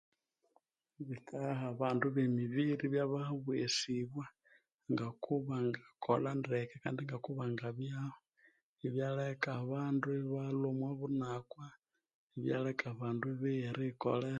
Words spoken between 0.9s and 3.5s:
Bikaha abandu bemibiri ibyabaha